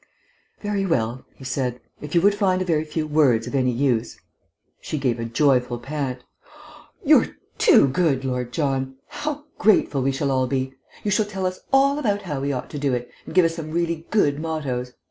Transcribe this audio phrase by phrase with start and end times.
[0.63, 1.79] "Very well," he said.
[2.01, 4.17] "If you would find a very few words of any use"
[4.81, 6.23] She gave a joyful pant.
[7.05, 8.95] "You're too good, Lord John!
[9.09, 10.73] How grateful we shall all be!
[11.03, 13.57] You shall tell us all about how we ought to do it, and give us
[13.57, 14.93] some really good mottoes!...